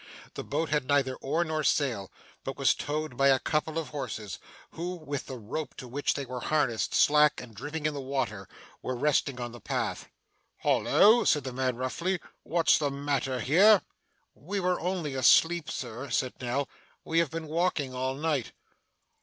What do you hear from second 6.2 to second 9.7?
were harnessed slack and dripping in the water, were resting on the